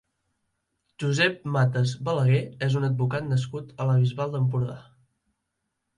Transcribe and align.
Josep 1.03 1.43
Matas 1.57 1.93
Balaguer 2.09 2.41
és 2.69 2.79
un 2.81 2.89
advocat 2.89 3.31
nascut 3.35 3.69
a 3.77 3.87
la 3.91 3.99
Bisbal 4.03 4.35
d'Empordà. 4.37 4.79